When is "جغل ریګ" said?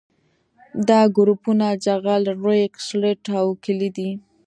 1.85-2.71